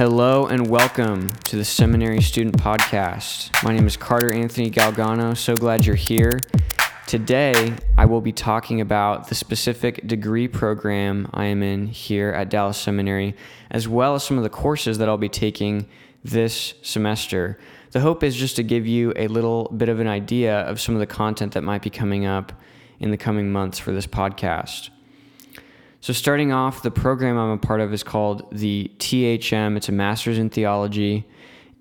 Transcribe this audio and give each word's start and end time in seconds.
Hello 0.00 0.46
and 0.46 0.70
welcome 0.70 1.28
to 1.44 1.56
the 1.56 1.64
Seminary 1.66 2.22
Student 2.22 2.56
Podcast. 2.56 3.50
My 3.62 3.74
name 3.74 3.86
is 3.86 3.98
Carter 3.98 4.32
Anthony 4.32 4.70
Galgano. 4.70 5.36
So 5.36 5.54
glad 5.54 5.84
you're 5.84 5.94
here. 5.94 6.40
Today, 7.06 7.74
I 7.98 8.06
will 8.06 8.22
be 8.22 8.32
talking 8.32 8.80
about 8.80 9.28
the 9.28 9.34
specific 9.34 10.06
degree 10.06 10.48
program 10.48 11.28
I 11.34 11.44
am 11.44 11.62
in 11.62 11.86
here 11.86 12.30
at 12.30 12.48
Dallas 12.48 12.78
Seminary, 12.78 13.36
as 13.70 13.86
well 13.88 14.14
as 14.14 14.24
some 14.24 14.38
of 14.38 14.42
the 14.42 14.48
courses 14.48 14.96
that 14.96 15.08
I'll 15.10 15.18
be 15.18 15.28
taking 15.28 15.86
this 16.24 16.72
semester. 16.80 17.58
The 17.90 18.00
hope 18.00 18.22
is 18.22 18.34
just 18.34 18.56
to 18.56 18.62
give 18.62 18.86
you 18.86 19.12
a 19.16 19.28
little 19.28 19.64
bit 19.76 19.90
of 19.90 20.00
an 20.00 20.08
idea 20.08 20.60
of 20.60 20.80
some 20.80 20.94
of 20.94 21.00
the 21.00 21.06
content 21.06 21.52
that 21.52 21.62
might 21.62 21.82
be 21.82 21.90
coming 21.90 22.24
up 22.24 22.54
in 23.00 23.10
the 23.10 23.18
coming 23.18 23.52
months 23.52 23.78
for 23.78 23.92
this 23.92 24.06
podcast. 24.06 24.88
So, 26.02 26.14
starting 26.14 26.50
off, 26.50 26.82
the 26.82 26.90
program 26.90 27.36
I'm 27.36 27.50
a 27.50 27.58
part 27.58 27.82
of 27.82 27.92
is 27.92 28.02
called 28.02 28.48
the 28.52 28.90
THM. 28.98 29.76
It's 29.76 29.90
a 29.90 29.92
master's 29.92 30.38
in 30.38 30.48
theology, 30.48 31.26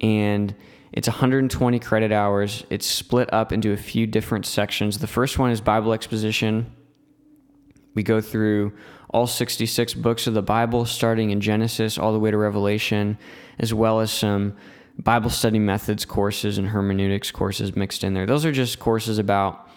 and 0.02 0.54
it's 0.92 1.08
120 1.08 1.80
credit 1.80 2.12
hours. 2.12 2.66
It's 2.70 2.86
split 2.86 3.32
up 3.34 3.54
into 3.54 3.72
a 3.72 3.78
few 3.78 4.05
different 4.05 4.45
sections. 4.45 4.98
The 4.98 5.08
first 5.08 5.40
one 5.40 5.52
is 5.52 5.62
Bible 5.62 5.94
exposition. 5.94 6.70
We 7.95 8.04
go 8.04 8.20
through 8.20 8.73
all 9.09 9.26
66 9.26 9.94
books 9.94 10.28
of 10.28 10.34
the 10.34 10.42
Bible, 10.42 10.86
starting 10.86 11.30
in 11.30 11.40
Genesis 11.40 11.98
all 11.98 12.12
the 12.12 12.20
way 12.20 12.30
to 12.30 12.38
Revelation, 12.38 13.17
as 13.58 13.73
well 13.73 14.02
as 14.02 14.12
some 14.12 14.54
Bible 14.98 15.30
study 15.30 15.59
methods 15.59 16.04
courses 16.04 16.58
and 16.58 16.67
hermeneutics 16.67 17.31
courses 17.31 17.73
mixed 17.73 18.04
in 18.04 18.16
there. 18.16 18.26
Those 18.26 18.44
are 18.44 18.52
just 18.52 18.80
courses 18.80 19.17
about 19.17 19.69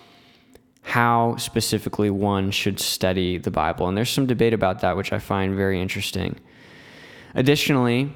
how 0.82 1.36
specifically 1.36 2.10
one 2.10 2.50
should 2.50 2.78
study 2.78 3.38
the 3.38 3.50
Bible. 3.50 3.88
And 3.88 3.96
there's 3.96 4.10
some 4.10 4.26
debate 4.26 4.52
about 4.52 4.80
that, 4.80 4.96
which 4.96 5.12
I 5.12 5.18
find 5.18 5.54
very 5.54 5.80
interesting. 5.80 6.36
Additionally, 7.34 8.12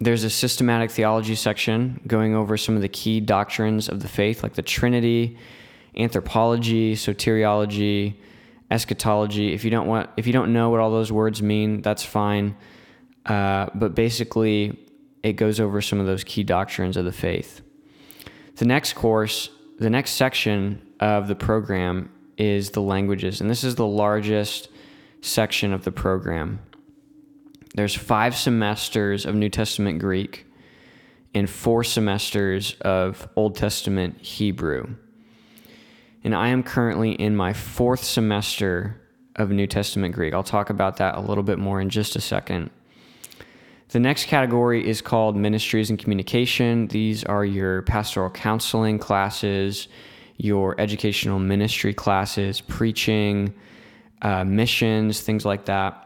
there's 0.00 0.22
a 0.22 0.30
systematic 0.30 0.90
theology 0.90 1.34
section 1.34 2.00
going 2.06 2.34
over 2.34 2.56
some 2.56 2.76
of 2.76 2.82
the 2.82 2.88
key 2.88 3.20
doctrines 3.20 3.88
of 3.88 4.00
the 4.00 4.08
faith, 4.08 4.42
like 4.42 4.54
the 4.54 4.62
Trinity, 4.62 5.36
anthropology, 5.96 6.94
soteriology, 6.94 8.14
eschatology. 8.70 9.52
If 9.52 9.64
you 9.64 9.70
don't 9.70 9.88
want, 9.88 10.10
if 10.16 10.26
you 10.26 10.32
don't 10.32 10.52
know 10.52 10.70
what 10.70 10.78
all 10.78 10.92
those 10.92 11.10
words 11.10 11.42
mean, 11.42 11.82
that's 11.82 12.04
fine. 12.04 12.56
Uh, 13.26 13.66
but 13.74 13.96
basically, 13.96 14.78
it 15.24 15.32
goes 15.32 15.58
over 15.58 15.82
some 15.82 15.98
of 15.98 16.06
those 16.06 16.22
key 16.22 16.44
doctrines 16.44 16.96
of 16.96 17.04
the 17.04 17.12
faith. 17.12 17.60
The 18.56 18.64
next 18.64 18.94
course, 18.94 19.50
the 19.78 19.90
next 19.90 20.12
section 20.12 20.82
of 21.00 21.28
the 21.28 21.34
program 21.34 22.10
is 22.36 22.70
the 22.70 22.82
languages, 22.82 23.40
and 23.40 23.50
this 23.50 23.64
is 23.64 23.74
the 23.74 23.86
largest 23.86 24.68
section 25.20 25.72
of 25.72 25.84
the 25.84 25.92
program. 25.92 26.60
There's 27.74 27.94
five 27.94 28.36
semesters 28.36 29.26
of 29.26 29.34
New 29.34 29.48
Testament 29.48 29.98
Greek 29.98 30.46
and 31.34 31.48
four 31.48 31.84
semesters 31.84 32.74
of 32.80 33.28
Old 33.36 33.56
Testament 33.56 34.20
Hebrew. 34.20 34.96
And 36.24 36.34
I 36.34 36.48
am 36.48 36.62
currently 36.62 37.12
in 37.12 37.36
my 37.36 37.52
fourth 37.52 38.02
semester 38.02 39.00
of 39.36 39.50
New 39.50 39.66
Testament 39.66 40.14
Greek. 40.14 40.34
I'll 40.34 40.42
talk 40.42 40.70
about 40.70 40.96
that 40.96 41.14
a 41.14 41.20
little 41.20 41.44
bit 41.44 41.58
more 41.58 41.80
in 41.80 41.90
just 41.90 42.16
a 42.16 42.20
second. 42.20 42.70
The 43.88 44.00
next 44.00 44.26
category 44.26 44.86
is 44.86 45.00
called 45.00 45.34
Ministries 45.34 45.88
and 45.88 45.98
Communication. 45.98 46.88
These 46.88 47.24
are 47.24 47.44
your 47.44 47.82
pastoral 47.82 48.28
counseling 48.28 48.98
classes, 48.98 49.88
your 50.36 50.78
educational 50.78 51.38
ministry 51.38 51.94
classes, 51.94 52.60
preaching, 52.60 53.54
uh, 54.20 54.44
missions, 54.44 55.22
things 55.22 55.46
like 55.46 55.64
that. 55.66 56.04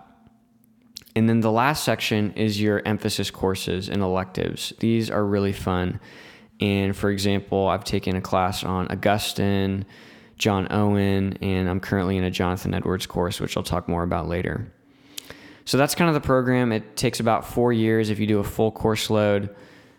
And 1.16 1.28
then 1.28 1.40
the 1.40 1.50
last 1.50 1.82
section 1.82 2.32
is 2.34 2.60
your 2.60 2.82
emphasis 2.86 3.32
courses 3.32 3.88
and 3.88 4.00
electives. 4.00 4.72
These 4.78 5.10
are 5.10 5.24
really 5.24 5.52
fun. 5.52 5.98
And 6.60 6.96
for 6.96 7.10
example, 7.10 7.66
I've 7.66 7.84
taken 7.84 8.14
a 8.14 8.20
class 8.20 8.62
on 8.62 8.86
Augustine, 8.88 9.84
John 10.38 10.68
Owen, 10.70 11.36
and 11.42 11.68
I'm 11.68 11.80
currently 11.80 12.16
in 12.16 12.22
a 12.22 12.30
Jonathan 12.30 12.74
Edwards 12.74 13.06
course, 13.06 13.40
which 13.40 13.56
I'll 13.56 13.62
talk 13.64 13.88
more 13.88 14.04
about 14.04 14.28
later. 14.28 14.72
So 15.64 15.78
that's 15.78 15.94
kind 15.94 16.08
of 16.08 16.14
the 16.14 16.20
program. 16.20 16.72
It 16.72 16.96
takes 16.96 17.20
about 17.20 17.46
four 17.46 17.72
years 17.72 18.10
if 18.10 18.18
you 18.18 18.26
do 18.26 18.38
a 18.40 18.44
full 18.44 18.72
course 18.72 19.10
load. 19.10 19.54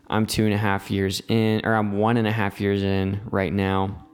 I'm 0.08 0.26
two 0.26 0.46
and 0.46 0.54
a 0.54 0.58
half 0.58 0.92
years 0.92 1.22
in, 1.28 1.62
or 1.66 1.74
I'm 1.74 1.98
one 1.98 2.18
and 2.18 2.28
a 2.28 2.32
half 2.32 2.60
years 2.60 2.84
in 2.84 3.22
right 3.32 3.52
now. 3.52 4.08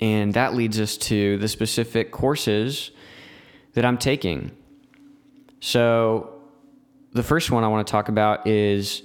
And 0.00 0.34
that 0.34 0.54
leads 0.54 0.80
us 0.80 0.96
to 0.96 1.38
the 1.38 1.48
specific 1.48 2.10
courses 2.10 2.90
that 3.74 3.84
I'm 3.84 3.98
taking. 3.98 4.50
So, 5.60 6.34
the 7.12 7.22
first 7.22 7.50
one 7.50 7.64
I 7.64 7.68
want 7.68 7.86
to 7.86 7.90
talk 7.90 8.08
about 8.08 8.46
is 8.46 9.02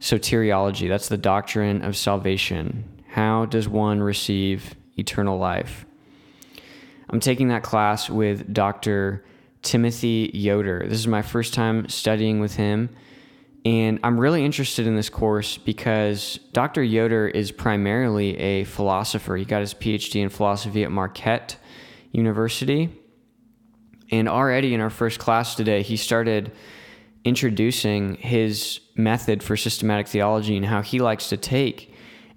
soteriology. 0.00 0.88
That's 0.88 1.08
the 1.08 1.16
doctrine 1.16 1.82
of 1.82 1.96
salvation. 1.96 2.84
How 3.08 3.46
does 3.46 3.68
one 3.68 4.00
receive 4.00 4.74
eternal 4.98 5.38
life? 5.38 5.86
I'm 7.10 7.20
taking 7.20 7.48
that 7.48 7.62
class 7.62 8.10
with 8.10 8.52
Dr. 8.52 9.24
Timothy 9.62 10.30
Yoder. 10.34 10.86
This 10.88 10.98
is 10.98 11.06
my 11.06 11.22
first 11.22 11.54
time 11.54 11.88
studying 11.88 12.40
with 12.40 12.56
him. 12.56 12.90
And 13.64 13.98
I'm 14.02 14.18
really 14.18 14.44
interested 14.44 14.86
in 14.86 14.96
this 14.96 15.10
course 15.10 15.58
because 15.58 16.38
Dr. 16.52 16.82
Yoder 16.82 17.28
is 17.28 17.50
primarily 17.50 18.38
a 18.38 18.64
philosopher. 18.64 19.36
He 19.36 19.44
got 19.44 19.60
his 19.60 19.74
PhD 19.74 20.22
in 20.22 20.28
philosophy 20.28 20.84
at 20.84 20.90
Marquette 20.90 21.56
University. 22.12 22.90
And 24.10 24.28
already 24.28 24.74
in 24.74 24.80
our 24.80 24.90
first 24.90 25.18
class 25.18 25.54
today, 25.54 25.82
he 25.82 25.96
started 25.96 26.52
introducing 27.24 28.14
his 28.14 28.80
method 28.94 29.42
for 29.42 29.56
systematic 29.56 30.08
theology 30.08 30.56
and 30.56 30.64
how 30.64 30.80
he 30.80 30.98
likes 30.98 31.28
to 31.28 31.36
take 31.36 31.92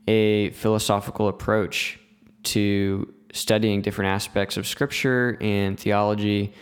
a 0.07 0.49
philosophical 0.49 1.27
approach 1.27 1.99
to 2.43 3.13
studying 3.31 3.81
different 3.81 4.09
aspects 4.09 4.57
of 4.57 4.67
scripture 4.67 5.37
and 5.39 5.79
theology 5.79 6.53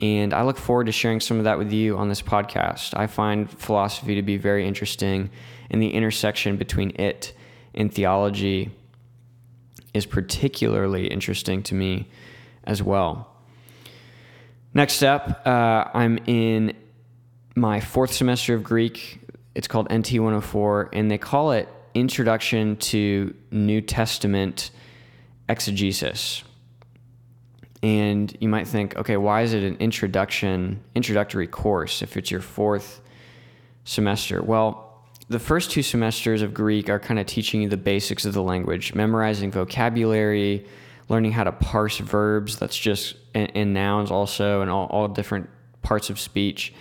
and 0.00 0.32
I 0.32 0.42
look 0.42 0.56
forward 0.56 0.86
to 0.86 0.92
sharing 0.92 1.20
some 1.20 1.38
of 1.38 1.44
that 1.44 1.58
with 1.58 1.72
you 1.72 1.96
on 1.98 2.08
this 2.08 2.22
podcast. 2.22 2.96
I 2.96 3.06
find 3.06 3.50
philosophy 3.50 4.14
to 4.14 4.22
be 4.22 4.38
very 4.38 4.66
interesting, 4.66 5.30
and 5.70 5.82
the 5.82 5.92
intersection 5.92 6.56
between 6.56 6.90
it 6.96 7.34
and 7.74 7.92
theology 7.92 8.70
is 9.92 10.06
particularly 10.06 11.06
interesting 11.06 11.62
to 11.64 11.74
me 11.74 12.08
as 12.64 12.82
well. 12.82 13.28
Next 14.72 15.02
up, 15.02 15.46
uh, 15.46 15.84
I'm 15.92 16.18
in 16.26 16.74
my 17.54 17.80
fourth 17.80 18.12
semester 18.12 18.54
of 18.54 18.62
Greek. 18.62 19.20
It's 19.54 19.68
called 19.68 19.92
NT 19.92 20.12
104, 20.12 20.90
and 20.92 21.10
they 21.10 21.18
call 21.18 21.52
it 21.52 21.68
Introduction 21.92 22.76
to 22.76 23.34
New 23.50 23.80
Testament 23.80 24.70
Exegesis 25.48 26.44
and 27.82 28.36
you 28.40 28.48
might 28.48 28.68
think, 28.68 28.96
okay, 28.96 29.16
why 29.16 29.42
is 29.42 29.54
it 29.54 29.62
an 29.62 29.76
introduction 29.76 30.82
introductory 30.94 31.46
course 31.46 32.02
if 32.02 32.16
it's 32.16 32.30
your 32.30 32.42
fourth 32.42 33.00
semester? 33.84 34.42
Well, 34.42 34.86
the 35.28 35.38
first 35.38 35.70
two 35.70 35.82
semesters 35.82 36.42
of 36.42 36.52
Greek 36.52 36.90
are 36.90 36.98
kind 36.98 37.18
of 37.18 37.26
teaching 37.26 37.62
you 37.62 37.68
the 37.68 37.76
basics 37.76 38.24
of 38.24 38.34
the 38.34 38.42
language, 38.42 38.94
memorizing 38.94 39.50
vocabulary, 39.50 40.66
learning 41.08 41.32
how 41.32 41.44
to 41.44 41.52
parse 41.52 41.98
verbs. 41.98 42.58
That's 42.58 42.76
just 42.76 43.16
and, 43.32 43.50
and 43.54 43.72
nouns 43.72 44.10
also, 44.10 44.60
and 44.60 44.70
all, 44.70 44.86
all 44.86 45.08
different 45.08 45.48
parts 45.82 46.10
of 46.10 46.18
speech. 46.18 46.74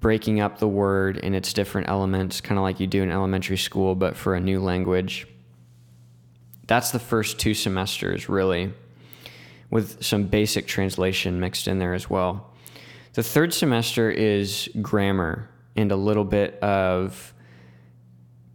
Breaking 0.00 0.40
up 0.40 0.58
the 0.58 0.68
word 0.68 1.16
in 1.16 1.34
its 1.34 1.52
different 1.52 1.88
elements, 1.88 2.40
kind 2.40 2.58
of 2.58 2.62
like 2.62 2.80
you 2.80 2.86
do 2.86 3.02
in 3.02 3.10
elementary 3.10 3.56
school, 3.56 3.94
but 3.94 4.16
for 4.16 4.34
a 4.34 4.40
new 4.40 4.60
language. 4.60 5.26
That's 6.66 6.90
the 6.90 6.98
first 6.98 7.38
two 7.38 7.54
semesters, 7.54 8.28
really 8.28 8.74
with 9.70 10.02
some 10.02 10.24
basic 10.24 10.66
translation 10.66 11.40
mixed 11.40 11.68
in 11.68 11.78
there 11.78 11.94
as 11.94 12.08
well. 12.08 12.52
The 13.14 13.22
third 13.22 13.52
semester 13.52 14.10
is 14.10 14.68
grammar 14.80 15.48
and 15.76 15.92
a 15.92 15.96
little 15.96 16.24
bit 16.24 16.58
of 16.60 17.34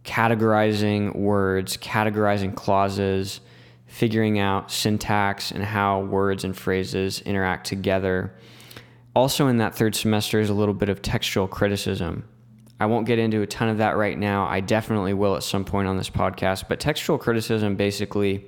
categorizing 0.04 1.14
words, 1.16 1.76
categorizing 1.76 2.54
clauses, 2.54 3.40
figuring 3.86 4.38
out 4.38 4.70
syntax 4.70 5.50
and 5.50 5.62
how 5.62 6.00
words 6.00 6.44
and 6.44 6.56
phrases 6.56 7.20
interact 7.22 7.66
together. 7.66 8.34
Also, 9.14 9.46
in 9.46 9.58
that 9.58 9.74
third 9.74 9.94
semester, 9.94 10.40
is 10.40 10.50
a 10.50 10.54
little 10.54 10.74
bit 10.74 10.88
of 10.88 11.00
textual 11.00 11.46
criticism. 11.46 12.28
I 12.80 12.86
won't 12.86 13.06
get 13.06 13.20
into 13.20 13.40
a 13.42 13.46
ton 13.46 13.68
of 13.68 13.78
that 13.78 13.96
right 13.96 14.18
now. 14.18 14.46
I 14.46 14.60
definitely 14.60 15.14
will 15.14 15.36
at 15.36 15.44
some 15.44 15.64
point 15.64 15.86
on 15.86 15.96
this 15.96 16.10
podcast. 16.10 16.64
But 16.68 16.80
textual 16.80 17.18
criticism 17.18 17.76
basically 17.76 18.44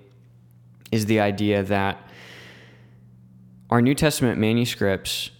is 0.90 1.06
the 1.06 1.20
idea 1.20 1.62
that 1.62 1.98
our 3.70 3.82
New 3.82 3.94
Testament 3.94 4.38
manuscripts 4.38 5.30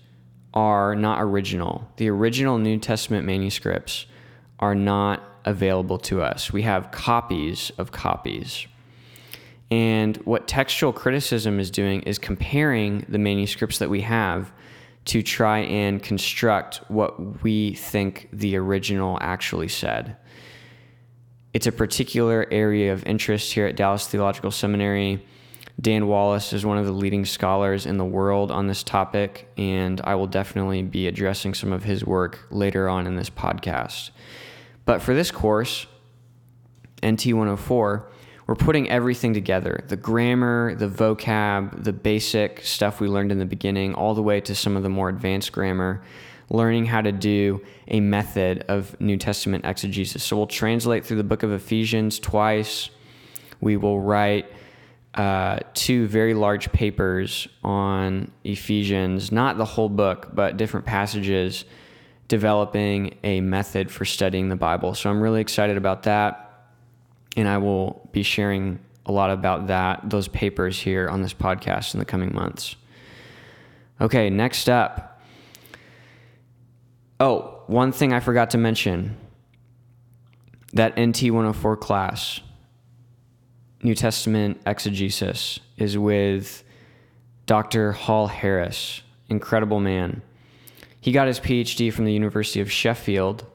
are 0.53 0.95
not 0.97 1.21
original. 1.21 1.89
The 1.97 2.09
original 2.09 2.59
New 2.59 2.79
Testament 2.79 3.27
manuscripts 3.27 4.07
are 4.59 4.75
not 4.75 5.23
available 5.45 5.99
to 5.99 6.23
us. 6.23 6.53
We 6.53 6.63
have 6.63 6.91
copies 6.91 7.71
of 7.79 7.93
copies. 7.93 8.67
And 9.71 10.17
what 10.19 10.49
textual 10.49 10.93
criticism 10.93 11.61
is 11.61 11.71
doing 11.71 12.03
is 12.03 12.19
comparing 12.19 13.05
the 13.09 13.19
manuscripts 13.19 13.79
that 13.79 13.91
we 13.91 14.01
have 14.03 14.53
to 15.07 15.23
try 15.23 15.61
and 15.61 16.03
construct 16.03 16.79
what 16.89 17.43
we 17.43 17.75
think 17.75 18.29
the 18.33 18.57
original 18.57 19.19
actually 19.21 19.69
said. 19.69 20.17
It's 21.53 21.67
a 21.67 21.73
particular 21.73 22.47
area 22.51 22.93
of 22.93 23.07
interest 23.07 23.53
here 23.53 23.67
at 23.67 23.77
Dallas 23.77 24.07
Theological 24.09 24.51
Seminary. 24.51 25.25
Dan 25.79 26.07
Wallace 26.07 26.53
is 26.55 26.65
one 26.65 26.79
of 26.79 26.87
the 26.87 26.93
leading 26.93 27.27
scholars 27.27 27.85
in 27.85 27.99
the 27.99 28.05
world 28.05 28.51
on 28.51 28.67
this 28.67 28.83
topic, 28.83 29.51
and 29.59 30.01
I 30.05 30.15
will 30.15 30.27
definitely 30.27 30.83
be 30.83 31.07
addressing 31.07 31.53
some 31.53 31.71
of 31.71 31.85
his 31.85 32.05
work 32.05 32.47
later 32.51 32.89
on 32.89 33.07
in 33.07 33.17
this 33.17 33.29
podcast. 33.29 34.11
But 34.87 35.03
for 35.03 35.15
this 35.15 35.31
course, 35.31 35.87
NT 37.05 37.27
104, 37.27 38.11
we're 38.47 38.55
putting 38.55 38.89
everything 38.89 39.35
together 39.35 39.85
the 39.89 39.97
grammar, 39.97 40.75
the 40.77 40.89
vocab, 40.89 41.85
the 41.85 41.93
basic 41.93 42.65
stuff 42.65 43.01
we 43.01 43.09
learned 43.09 43.33
in 43.33 43.39
the 43.39 43.45
beginning, 43.45 43.95
all 43.95 44.15
the 44.15 44.23
way 44.23 44.41
to 44.41 44.55
some 44.55 44.77
of 44.77 44.83
the 44.83 44.89
more 44.89 45.11
advanced 45.11 45.53
grammar, 45.53 46.03
learning 46.49 46.87
how 46.87 47.03
to 47.03 47.13
do 47.13 47.61
a 47.89 48.01
method 48.01 48.65
of 48.69 48.99
New 48.99 49.19
Testament 49.19 49.67
exegesis. 49.67 50.23
So 50.23 50.37
we'll 50.37 50.47
translate 50.47 51.05
through 51.05 51.19
the 51.19 51.25
book 51.25 51.43
of 51.43 51.53
Ephesians 51.53 52.19
twice. 52.19 52.89
We 53.61 53.77
will 53.77 54.01
write 54.01 54.47
uh, 55.17 55.61
two 55.75 56.07
very 56.07 56.35
large 56.35 56.71
papers 56.73 57.49
on 57.65 58.31
Ephesians, 58.45 59.33
not 59.33 59.57
the 59.57 59.65
whole 59.65 59.89
book, 59.89 60.29
but 60.35 60.57
different 60.57 60.87
passages, 60.87 61.65
developing 62.29 63.17
a 63.25 63.41
method 63.41 63.91
for 63.91 64.05
studying 64.05 64.49
the 64.49 64.57
Bible. 64.57 64.95
So 64.95 65.09
I'm 65.11 65.21
really 65.21 65.41
excited 65.41 65.77
about 65.77 66.03
that 66.05 66.47
and 67.37 67.47
I 67.47 67.59
will 67.59 68.09
be 68.13 68.23
sharing 68.23 68.81
a 69.05 69.13
lot 69.13 69.31
about 69.31 69.69
that, 69.69 70.09
those 70.09 70.27
papers 70.27 70.81
here 70.81 71.09
on 71.09 71.23
this 71.23 71.35
podcast 71.35 71.95
in 71.95 72.01
the 72.01 72.07
coming 72.07 72.35
months. 72.35 72.77
Okay, 74.01 74.31
next 74.31 74.69
up. 74.69 75.21
Oh, 77.21 77.63
one 77.67 77.93
thing 77.93 78.13
I 78.13 78.21
forgot 78.21 78.51
to 78.51 78.59
mention 78.59 79.17
that 80.73 80.99
NT 81.01 81.31
104 81.31 81.77
class, 81.77 82.41
New 83.83 83.95
Testament 83.95 84.61
exegesis, 84.67 85.61
is 85.77 85.97
with 85.99 86.65
Dr. 87.47 87.93
Hall 87.93 88.27
Harris, 88.27 89.03
incredible 89.29 89.81
man. 89.81 90.23
He 91.01 91.13
got 91.13 91.29
his 91.29 91.39
PhD 91.39 91.93
from 91.93 92.05
the 92.05 92.13
University 92.13 92.61
of 92.61 92.71
Sheffield 92.73 93.47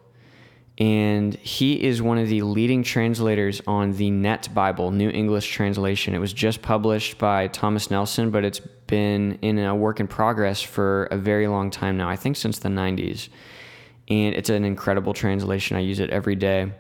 and 0.82 1.36
he 1.36 1.84
is 1.84 2.02
one 2.02 2.18
of 2.18 2.28
the 2.28 2.42
leading 2.42 2.82
translators 2.82 3.62
on 3.68 3.92
the 3.94 4.10
Net 4.10 4.50
Bible, 4.52 4.90
New 4.90 5.12
English 5.12 5.52
Translation. 5.52 6.16
It 6.16 6.20
was 6.20 6.34
just 6.34 6.64
published 6.64 7.20
by 7.20 7.50
Thomas 7.50 7.92
Nelson, 7.92 8.32
but 8.32 8.44
it's 8.44 8.60
been 8.88 9.38
in 9.44 9.60
a 9.60 9.76
work 9.76 10.00
in 10.00 10.08
progress 10.08 10.60
for 10.60 11.04
a 11.12 11.18
very 11.18 11.48
long 11.48 11.70
time 11.70 11.98
now, 11.98 12.10
I 12.10 12.16
think 12.16 12.36
since 12.36 12.58
the 12.58 12.70
90s. 12.70 13.30
And 14.08 14.34
it's 14.34 14.50
an 14.50 14.66
incredible 14.66 15.14
translation. 15.14 15.78
I 15.78 15.82
use 15.82 16.00
it 16.00 16.10
every 16.10 16.36
day. 16.36 16.72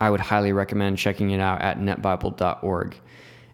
I 0.00 0.10
would 0.10 0.20
highly 0.20 0.52
recommend 0.52 0.98
checking 0.98 1.30
it 1.30 1.40
out 1.40 1.62
at 1.62 1.78
netbible.org. 1.78 2.96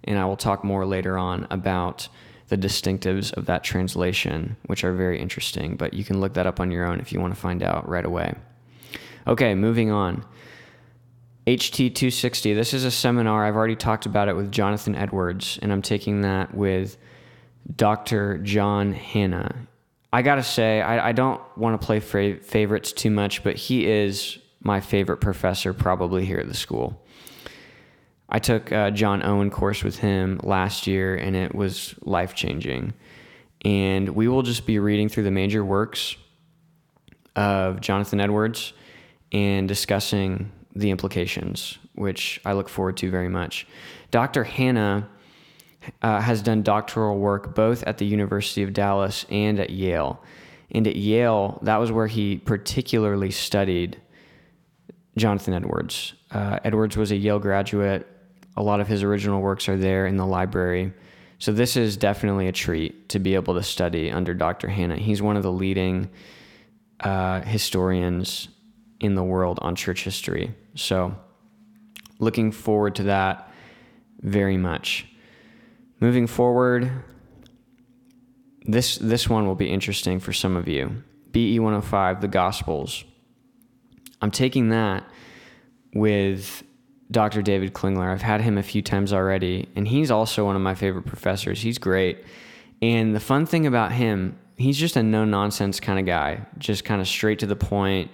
And 0.05 0.19
I 0.19 0.25
will 0.25 0.37
talk 0.37 0.65
more 0.65 0.85
later 0.85 1.17
on 1.17 1.47
about 1.50 2.09
the 2.49 2.59
distinctives 2.59 3.33
of 3.35 3.47
that 3.47 3.65
translation, 3.65 4.56
which 4.67 4.85
are 4.85 4.93
very 4.93 5.21
interesting. 5.21 5.77
But 5.77 5.94
you 5.94 6.05
can 6.05 6.21
look 6.21 6.35
that 6.35 6.47
up 6.47 6.61
on 6.61 6.71
your 6.71 6.85
own 6.85 7.00
if 7.00 7.12
you 7.12 7.21
want 7.21 7.35
to 7.35 7.41
find 7.41 7.62
out 7.62 7.89
right 7.89 8.05
away. 8.05 8.35
Okay, 9.27 9.55
moving 9.55 9.91
on. 9.91 10.25
HT 11.47 11.94
260. 11.94 12.55
This 12.55 12.75
is 12.75 12.85
a 12.85 12.91
seminar. 12.91 13.45
I've 13.45 13.56
already 13.56 13.77
talked 13.77 14.06
about 14.06 14.29
it 14.29 14.37
with 14.37 14.53
Jonathan 14.53 14.95
Edwards, 14.95 15.59
and 15.62 15.73
I'm 15.73 15.83
taking 15.83 16.23
that 16.23 16.55
with 16.55 16.97
Dr. 17.75 18.38
John 18.38 18.93
Hannah. 18.93 19.55
I 20.12 20.23
gotta 20.23 20.43
say, 20.43 20.83
I, 20.83 21.09
I 21.09 21.12
don't 21.12 21.41
want 21.56 21.81
to 21.81 21.85
play 21.85 22.00
favorites 22.00 22.93
too 22.93 23.11
much, 23.11 23.43
but 23.43 23.56
he 23.56 23.87
is 23.87 24.38
my 24.62 24.81
favorite 24.81 25.19
professor 25.19 25.73
probably 25.73 26.25
here 26.25 26.38
at 26.38 26.49
the 26.49 26.55
school. 26.55 27.03
I 28.29 28.38
took 28.38 28.73
a 28.73 28.91
John 28.91 29.23
Owen 29.23 29.50
course 29.50 29.85
with 29.85 29.99
him 29.99 30.41
last 30.43 30.87
year, 30.87 31.14
and 31.17 31.37
it 31.37 31.55
was 31.55 31.94
life 32.03 32.35
changing. 32.35 32.94
And 33.64 34.09
we 34.11 34.26
will 34.26 34.43
just 34.43 34.67
be 34.67 34.79
reading 34.79 35.09
through 35.09 35.25
the 35.25 35.31
major 35.31 35.64
works 35.64 36.17
of 37.37 37.81
Jonathan 37.81 38.20
Edwards 38.20 38.73
and 39.32 39.69
discussing 39.69 40.50
the 40.75 40.91
implications, 40.91 41.79
which 41.94 42.41
I 42.44 42.55
look 42.55 42.69
forward 42.69 42.97
to 42.99 43.11
very 43.11 43.29
much. 43.29 43.67
Dr. 44.11 44.44
Hannah 44.44 45.09
uh, 46.00 46.20
has 46.20 46.43
done 46.43 46.62
doctoral 46.62 47.19
work 47.19 47.55
both 47.55 47.82
at 47.85 47.99
the 47.99 48.06
University 48.06 48.62
of 48.62 48.73
Dallas 48.73 49.26
and 49.31 49.59
at 49.59 49.70
Yale. 49.70 50.23
And 50.70 50.87
at 50.87 50.97
Yale, 50.97 51.59
that 51.62 51.76
was 51.76 51.93
where 51.93 52.06
he 52.06 52.38
particularly 52.38 53.31
studied 53.31 54.00
Jonathan 55.17 55.55
Edwards. 55.55 56.14
Uh, 56.31 56.59
Edwards 56.64 56.97
was 56.97 57.11
a 57.11 57.17
Yale 57.17 57.38
graduate. 57.38 58.06
A 58.56 58.62
lot 58.62 58.81
of 58.81 58.88
his 58.88 59.03
original 59.03 59.41
works 59.41 59.69
are 59.69 59.76
there 59.76 60.06
in 60.06 60.17
the 60.17 60.26
library. 60.26 60.93
So 61.38 61.53
this 61.53 61.76
is 61.76 61.97
definitely 61.97 62.49
a 62.49 62.53
treat 62.53 63.09
to 63.11 63.19
be 63.19 63.35
able 63.35 63.55
to 63.55 63.62
study 63.62 64.11
under 64.11 64.32
Dr. 64.35 64.69
Hannah. 64.69 64.97
He's 64.97 65.20
one 65.20 65.37
of 65.37 65.43
the 65.43 65.53
leading 65.53 66.09
uh, 67.00 67.41
historians 67.41 68.49
in 69.00 69.17
the 69.17 69.25
world 69.25 69.59
on 69.61 69.75
church 69.75 70.05
history. 70.05 70.55
So, 70.76 71.14
looking 72.19 72.53
forward 72.53 72.94
to 72.97 73.03
that 73.05 73.50
very 74.20 74.56
much. 74.56 75.06
Moving 76.00 76.26
forward, 76.26 76.91
this 78.64 78.97
this 78.99 79.29
one 79.29 79.47
will 79.47 79.56
be 79.56 79.69
interesting 79.69 80.20
for 80.20 80.32
some 80.32 80.56
of 80.56 80.69
you. 80.69 81.03
BE 81.32 81.59
105, 81.59 82.20
the 82.20 82.29
Gospels. 82.29 83.05
I'm 84.23 84.31
taking 84.31 84.71
that 84.71 85.05
with 85.95 86.63
Dr. 87.11 87.43
David 87.43 87.75
Klingler. 87.75 88.11
I've 88.11 88.23
had 88.23 88.41
him 88.41 88.57
a 88.57 88.63
few 88.63 88.81
times 88.81 89.13
already, 89.13 89.69
and 89.77 89.87
he's 89.87 90.11
also 90.11 90.47
one 90.47 90.57
of 90.57 90.63
my 90.63 90.75
favorite 90.75 91.05
professors. 91.05 91.61
He's 91.61 91.77
great. 91.77 92.25
And 92.81 93.15
the 93.15 93.21
fun 93.21 93.45
thing 93.45 93.67
about 93.67 93.93
him, 93.93 94.39
he's 94.57 94.79
just 94.79 94.97
a 94.97 95.03
no 95.03 95.27
nonsense 95.27 95.79
kind 95.81 95.99
of 95.99 96.07
guy, 96.07 96.47
just 96.57 96.85
kind 96.85 97.01
of 97.01 97.07
straight 97.07 97.41
to 97.41 97.47
the 97.47 97.57
point 97.57 98.11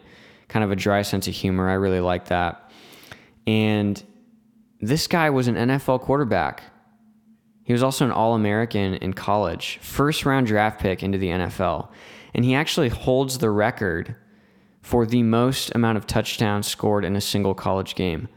kind 0.48 0.64
of 0.64 0.70
a 0.70 0.76
dry 0.76 1.02
sense 1.02 1.28
of 1.28 1.34
humor. 1.34 1.68
I 1.68 1.74
really 1.74 2.00
like 2.00 2.26
that. 2.26 2.70
And 3.46 4.02
this 4.80 5.06
guy 5.06 5.30
was 5.30 5.46
an 5.46 5.54
NFL 5.54 6.00
quarterback. 6.00 6.62
He 7.64 7.72
was 7.72 7.82
also 7.82 8.04
an 8.04 8.10
All 8.10 8.34
American 8.34 8.94
in 8.94 9.12
college, 9.12 9.78
first 9.82 10.24
round 10.24 10.46
draft 10.46 10.80
pick 10.80 11.02
into 11.02 11.18
the 11.18 11.28
NFL. 11.28 11.90
And 12.34 12.44
he 12.44 12.54
actually 12.54 12.88
holds 12.88 13.38
the 13.38 13.50
record 13.50 14.16
for 14.82 15.06
the 15.06 15.22
most 15.22 15.72
amount 15.74 15.98
of 15.98 16.06
touchdowns 16.06 16.66
scored 16.66 17.04
in 17.04 17.16
a 17.16 17.20
single 17.20 17.54
college 17.54 17.94
game. 17.94 18.28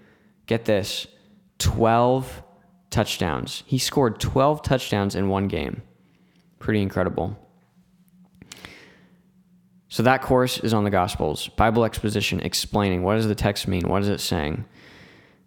Get 0.48 0.66
this 0.66 1.08
12 1.60 2.44
touchdowns. 2.90 3.64
He 3.66 3.78
scored 3.78 4.20
12 4.20 4.62
touchdowns 4.62 5.16
in 5.16 5.30
one 5.30 5.48
game. 5.48 5.82
Pretty 6.60 6.82
incredible. 6.82 7.38
So 9.88 10.04
that 10.04 10.22
course 10.22 10.58
is 10.60 10.74
on 10.74 10.86
the 10.86 10.90
Gospels, 10.90 11.50
Bible 11.50 11.84
exposition, 11.84 12.40
explaining 12.40 13.04
what 13.04 13.16
does 13.16 13.28
the 13.28 13.36
text 13.36 13.68
mean, 13.68 13.90
what 13.90 14.02
is 14.02 14.08
it 14.08 14.20
saying. 14.20 14.66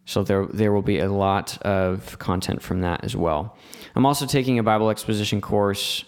So 0.05 0.23
there 0.23 0.47
there 0.47 0.71
will 0.71 0.83
be 0.83 0.99
a 0.99 1.11
lot 1.11 1.61
of 1.63 2.19
content 2.19 2.61
from 2.61 2.83
that 2.83 3.05
as 3.05 3.17
well. 3.17 3.57
I'm 3.95 4.05
also 4.05 4.27
taking 4.27 4.59
a 4.59 4.63
Bible 4.63 4.91
exposition 4.91 5.41
course, 5.41 6.05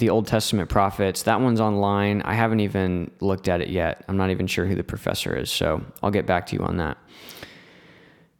the 0.00 0.10
Old 0.10 0.26
Testament 0.26 0.68
prophets. 0.68 1.22
That 1.22 1.40
one's 1.40 1.60
online. 1.60 2.22
I 2.22 2.34
haven't 2.34 2.60
even 2.60 3.10
looked 3.20 3.48
at 3.48 3.60
it 3.60 3.68
yet. 3.68 4.04
I'm 4.08 4.16
not 4.16 4.30
even 4.30 4.46
sure 4.46 4.66
who 4.66 4.74
the 4.74 4.82
professor 4.82 5.36
is, 5.36 5.50
so 5.50 5.84
I'll 6.02 6.10
get 6.10 6.26
back 6.26 6.46
to 6.46 6.56
you 6.56 6.62
on 6.62 6.78
that. 6.78 6.98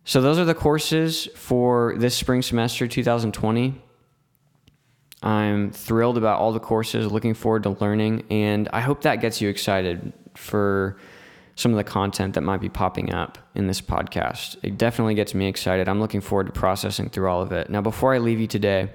So 0.04 0.20
those 0.20 0.38
are 0.38 0.44
the 0.44 0.54
courses 0.54 1.28
for 1.36 1.94
this 1.96 2.16
spring 2.16 2.42
semester 2.42 2.88
2020. 2.88 3.80
I'm 5.22 5.70
thrilled 5.70 6.16
about 6.16 6.40
all 6.40 6.52
the 6.52 6.60
courses, 6.60 7.12
looking 7.12 7.34
forward 7.34 7.62
to 7.64 7.70
learning, 7.70 8.24
and 8.30 8.68
I 8.72 8.80
hope 8.80 9.02
that 9.02 9.16
gets 9.16 9.40
you 9.40 9.50
excited 9.50 10.12
for 10.34 10.96
some 11.56 11.72
of 11.72 11.76
the 11.76 11.84
content 11.84 12.34
that 12.34 12.40
might 12.40 12.60
be 12.60 12.70
popping 12.70 13.12
up 13.12 13.36
in 13.54 13.66
this 13.66 13.82
podcast. 13.82 14.56
It 14.62 14.78
definitely 14.78 15.14
gets 15.14 15.34
me 15.34 15.46
excited. 15.46 15.88
I'm 15.88 16.00
looking 16.00 16.22
forward 16.22 16.46
to 16.46 16.52
processing 16.52 17.10
through 17.10 17.28
all 17.28 17.42
of 17.42 17.52
it. 17.52 17.68
Now, 17.68 17.82
before 17.82 18.14
I 18.14 18.18
leave 18.18 18.40
you 18.40 18.46
today, 18.46 18.88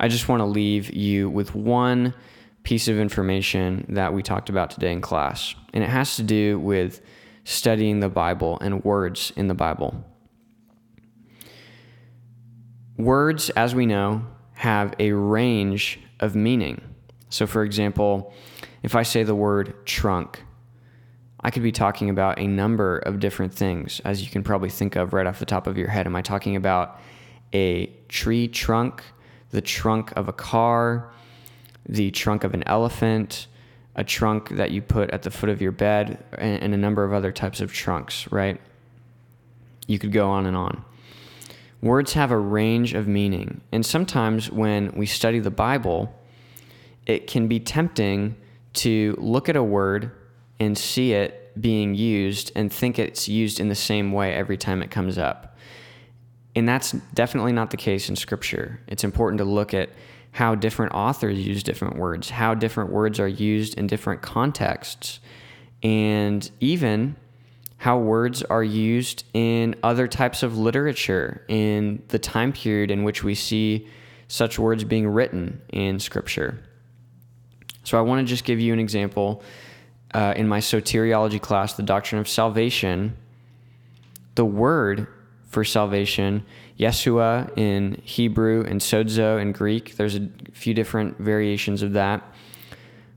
I 0.00 0.08
just 0.08 0.28
want 0.28 0.40
to 0.40 0.46
leave 0.46 0.94
you 0.94 1.28
with 1.28 1.54
one 1.54 2.14
piece 2.62 2.88
of 2.88 2.98
information 2.98 3.84
that 3.90 4.14
we 4.14 4.22
talked 4.22 4.48
about 4.48 4.70
today 4.70 4.92
in 4.92 5.02
class, 5.02 5.54
and 5.74 5.84
it 5.84 5.90
has 5.90 6.16
to 6.16 6.22
do 6.22 6.58
with 6.58 7.02
studying 7.44 8.00
the 8.00 8.08
Bible 8.08 8.58
and 8.62 8.82
words 8.82 9.30
in 9.36 9.48
the 9.48 9.54
Bible. 9.54 10.02
Words, 12.96 13.50
as 13.50 13.74
we 13.74 13.84
know, 13.84 14.26
have 14.54 14.94
a 14.98 15.12
range 15.12 16.00
of 16.18 16.34
meaning. 16.34 16.80
So, 17.28 17.46
for 17.46 17.62
example, 17.62 18.32
if 18.82 18.94
I 18.94 19.02
say 19.02 19.22
the 19.22 19.34
word 19.34 19.84
trunk, 19.84 20.42
I 21.40 21.50
could 21.50 21.62
be 21.62 21.72
talking 21.72 22.08
about 22.08 22.38
a 22.38 22.46
number 22.46 22.98
of 22.98 23.20
different 23.20 23.52
things, 23.52 24.00
as 24.04 24.22
you 24.22 24.30
can 24.30 24.42
probably 24.42 24.70
think 24.70 24.96
of 24.96 25.12
right 25.12 25.26
off 25.26 25.38
the 25.38 25.46
top 25.46 25.66
of 25.66 25.76
your 25.76 25.88
head. 25.88 26.06
Am 26.06 26.16
I 26.16 26.22
talking 26.22 26.56
about 26.56 26.98
a 27.52 27.86
tree 28.08 28.48
trunk, 28.48 29.02
the 29.50 29.60
trunk 29.60 30.12
of 30.16 30.28
a 30.28 30.32
car, 30.32 31.10
the 31.88 32.10
trunk 32.10 32.44
of 32.44 32.54
an 32.54 32.62
elephant, 32.66 33.46
a 33.96 34.04
trunk 34.04 34.50
that 34.50 34.70
you 34.70 34.80
put 34.80 35.10
at 35.10 35.22
the 35.22 35.30
foot 35.30 35.50
of 35.50 35.60
your 35.60 35.72
bed, 35.72 36.22
and, 36.38 36.62
and 36.62 36.74
a 36.74 36.76
number 36.76 37.04
of 37.04 37.12
other 37.12 37.32
types 37.32 37.60
of 37.60 37.72
trunks, 37.72 38.30
right? 38.30 38.60
You 39.86 39.98
could 39.98 40.12
go 40.12 40.30
on 40.30 40.46
and 40.46 40.56
on. 40.56 40.84
Words 41.82 42.12
have 42.12 42.30
a 42.30 42.38
range 42.38 42.94
of 42.94 43.08
meaning, 43.08 43.62
and 43.72 43.84
sometimes 43.84 44.50
when 44.50 44.92
we 44.92 45.06
study 45.06 45.38
the 45.38 45.50
Bible, 45.50 46.14
it 47.06 47.26
can 47.26 47.48
be 47.48 47.58
tempting 47.58 48.36
to 48.74 49.16
look 49.18 49.48
at 49.48 49.56
a 49.56 49.62
word 49.62 50.12
and 50.60 50.76
see 50.76 51.12
it 51.12 51.52
being 51.60 51.94
used 51.94 52.52
and 52.54 52.72
think 52.72 52.98
it's 52.98 53.28
used 53.28 53.58
in 53.58 53.68
the 53.68 53.74
same 53.74 54.12
way 54.12 54.32
every 54.34 54.56
time 54.56 54.82
it 54.82 54.90
comes 54.90 55.18
up. 55.18 55.56
And 56.56 56.68
that's 56.68 56.92
definitely 57.14 57.52
not 57.52 57.70
the 57.70 57.76
case 57.76 58.08
in 58.08 58.16
Scripture. 58.16 58.80
It's 58.88 59.04
important 59.04 59.38
to 59.38 59.44
look 59.44 59.72
at 59.72 59.90
how 60.32 60.54
different 60.54 60.92
authors 60.92 61.38
use 61.38 61.62
different 61.62 61.96
words, 61.96 62.30
how 62.30 62.54
different 62.54 62.90
words 62.90 63.18
are 63.20 63.28
used 63.28 63.78
in 63.78 63.86
different 63.86 64.22
contexts, 64.22 65.20
and 65.82 66.50
even 66.60 67.16
how 67.78 67.98
words 67.98 68.42
are 68.42 68.62
used 68.62 69.24
in 69.32 69.74
other 69.82 70.06
types 70.06 70.42
of 70.42 70.58
literature 70.58 71.44
in 71.48 72.02
the 72.08 72.18
time 72.18 72.52
period 72.52 72.90
in 72.90 73.04
which 73.04 73.24
we 73.24 73.34
see 73.34 73.88
such 74.28 74.58
words 74.58 74.84
being 74.84 75.08
written 75.08 75.60
in 75.72 75.98
Scripture. 75.98 76.62
So 77.84 77.98
I 77.98 78.02
want 78.02 78.26
to 78.26 78.30
just 78.30 78.44
give 78.44 78.60
you 78.60 78.72
an 78.72 78.78
example. 78.78 79.42
Uh, 80.12 80.34
in 80.36 80.46
my 80.46 80.58
soteriology 80.58 81.40
class, 81.40 81.74
the 81.74 81.82
doctrine 81.82 82.20
of 82.20 82.28
salvation, 82.28 83.16
the 84.34 84.44
word 84.44 85.06
for 85.50 85.64
salvation, 85.64 86.46
Yeshua 86.78 87.50
in 87.58 88.00
Hebrew 88.04 88.64
and 88.66 88.80
sozo 88.80 89.40
in 89.40 89.52
Greek. 89.52 89.96
There's 89.96 90.16
a 90.16 90.28
few 90.52 90.72
different 90.72 91.18
variations 91.18 91.82
of 91.82 91.92
that. 91.92 92.22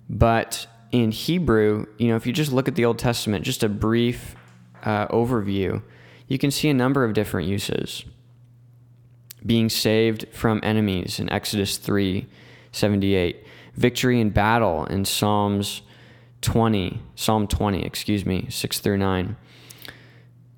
But 0.10 0.68
in 0.92 1.12
Hebrew, 1.12 1.86
you 1.98 2.10
know, 2.10 2.16
if 2.16 2.28
you 2.28 2.34
just 2.34 2.52
look 2.52 2.68
at 2.68 2.76
the 2.76 2.86
Old 2.86 3.00
Testament, 3.00 3.46
just 3.46 3.64
a 3.64 3.70
brief 3.70 4.36
uh, 4.84 5.08
overview, 5.08 5.82
you 6.28 6.38
can 6.38 6.52
see 6.52 6.70
a 6.70 6.74
number 6.74 7.04
of 7.06 7.14
different 7.14 7.48
uses. 7.48 8.04
Being 9.46 9.70
saved 9.70 10.26
from 10.32 10.60
enemies 10.64 11.20
in 11.20 11.32
Exodus 11.32 11.78
3 11.78 12.28
78 12.72 13.46
victory 13.76 14.20
in 14.20 14.32
battle 14.32 14.86
in 14.86 15.06
Psalms 15.06 15.84
20, 16.42 17.00
Psalm 17.16 17.48
20, 17.48 17.84
excuse 17.84 18.26
me, 18.26 18.48
6 18.50 18.80
through 18.80 18.98
9. 18.98 19.36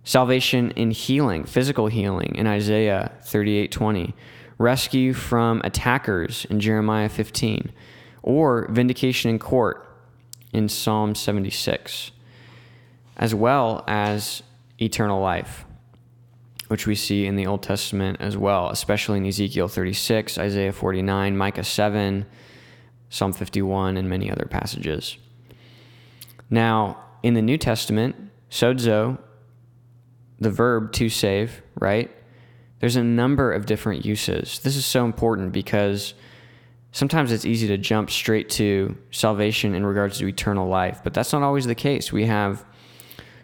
Salvation 0.05 0.71
in 0.71 0.91
healing, 0.91 1.43
physical 1.43 1.87
healing 1.87 2.33
in 2.35 2.47
Isaiah 2.47 3.11
38:20. 3.23 4.13
Rescue 4.57 5.11
from 5.11 5.59
attackers 5.65 6.45
in 6.45 6.61
Jeremiah 6.61 7.09
15 7.09 7.73
or 8.23 8.67
vindication 8.71 9.29
in 9.29 9.37
court 9.37 9.85
in 10.53 10.69
Psalm 10.69 11.13
76 11.13 12.11
as 13.17 13.35
well 13.35 13.83
as 13.85 14.43
eternal 14.79 15.19
life 15.21 15.65
which 16.67 16.87
we 16.87 16.95
see 16.95 17.25
in 17.25 17.35
the 17.35 17.45
Old 17.45 17.61
Testament 17.61 18.17
as 18.19 18.35
well, 18.35 18.69
especially 18.69 19.17
in 19.17 19.25
Ezekiel 19.25 19.67
36, 19.67 20.37
Isaiah 20.37 20.73
49, 20.73 21.37
Micah 21.37 21.63
7, 21.63 22.25
Psalm 23.09 23.33
51, 23.33 23.97
and 23.97 24.09
many 24.09 24.31
other 24.31 24.47
passages. 24.49 25.17
Now, 26.49 26.97
in 27.21 27.35
the 27.35 27.41
New 27.41 27.57
Testament, 27.57 28.15
sozo, 28.49 29.19
the 30.39 30.49
verb 30.49 30.91
to 30.93 31.09
save, 31.09 31.61
right? 31.79 32.11
There's 32.79 32.95
a 32.95 33.03
number 33.03 33.51
of 33.51 33.65
different 33.65 34.05
uses. 34.05 34.59
This 34.59 34.75
is 34.75 34.85
so 34.85 35.05
important 35.05 35.53
because 35.53 36.13
sometimes 36.91 37.31
it's 37.31 37.45
easy 37.45 37.67
to 37.67 37.77
jump 37.77 38.09
straight 38.11 38.49
to 38.51 38.97
salvation 39.11 39.73
in 39.75 39.85
regards 39.85 40.17
to 40.19 40.27
eternal 40.27 40.67
life, 40.67 41.01
but 41.03 41.13
that's 41.13 41.33
not 41.33 41.41
always 41.41 41.65
the 41.65 41.75
case. 41.75 42.11
We 42.11 42.25
have 42.25 42.65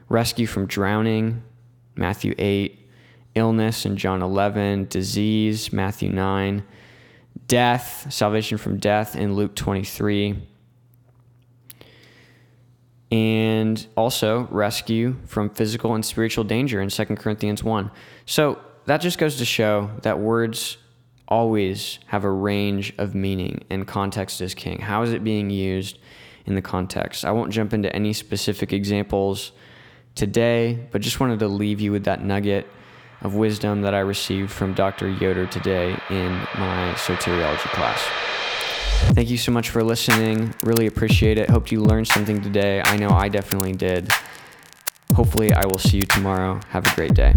rescue 0.09 0.47
from 0.47 0.67
drowning, 0.67 1.43
Matthew 1.95 2.35
8, 2.37 2.89
illness 3.35 3.85
in 3.85 3.95
John 3.97 4.21
11, 4.21 4.87
disease, 4.89 5.71
Matthew 5.71 6.09
9 6.09 6.63
death, 7.51 8.07
salvation 8.09 8.57
from 8.57 8.77
death 8.77 9.15
in 9.15 9.35
Luke 9.35 9.55
23, 9.55 10.41
and 13.11 13.85
also 13.97 14.47
rescue 14.51 15.15
from 15.25 15.49
physical 15.49 15.95
and 15.95 16.05
spiritual 16.05 16.43
danger 16.43 16.81
in 16.81 16.89
2 16.89 17.05
Corinthians 17.17 17.63
1. 17.63 17.91
So 18.25 18.59
that 18.85 18.99
just 18.99 19.17
goes 19.17 19.37
to 19.37 19.45
show 19.45 19.91
that 20.03 20.19
words 20.19 20.77
always 21.27 21.99
have 22.07 22.23
a 22.23 22.31
range 22.31 22.93
of 22.97 23.13
meaning 23.13 23.63
and 23.69 23.87
context 23.87 24.41
is 24.41 24.53
king. 24.53 24.79
How 24.79 25.01
is 25.03 25.13
it 25.13 25.23
being 25.23 25.49
used 25.49 25.99
in 26.45 26.55
the 26.55 26.61
context? 26.61 27.25
I 27.25 27.31
won't 27.31 27.51
jump 27.51 27.73
into 27.73 27.93
any 27.93 28.13
specific 28.13 28.73
examples 28.73 29.51
today, 30.15 30.87
but 30.91 31.01
just 31.01 31.19
wanted 31.19 31.39
to 31.39 31.47
leave 31.47 31.79
you 31.79 31.91
with 31.91 32.05
that 32.05 32.23
nugget 32.23 32.67
of 33.21 33.35
wisdom 33.35 33.81
that 33.81 33.93
I 33.93 33.99
received 33.99 34.51
from 34.51 34.73
Dr. 34.73 35.09
Yoder 35.09 35.47
today 35.47 35.95
in 36.09 36.31
my 36.57 36.93
soteriology 36.95 37.69
class. 37.71 38.40
Thank 39.13 39.29
you 39.29 39.37
so 39.37 39.51
much 39.51 39.69
for 39.69 39.83
listening. 39.83 40.53
Really 40.63 40.87
appreciate 40.87 41.37
it. 41.37 41.49
Hope 41.49 41.71
you 41.71 41.81
learned 41.81 42.07
something 42.07 42.41
today. 42.41 42.81
I 42.83 42.97
know 42.97 43.09
I 43.09 43.27
definitely 43.29 43.73
did. 43.73 44.09
Hopefully, 45.13 45.51
I 45.53 45.65
will 45.65 45.79
see 45.79 45.97
you 45.97 46.05
tomorrow. 46.05 46.61
Have 46.69 46.87
a 46.87 46.95
great 46.95 47.13
day. 47.13 47.35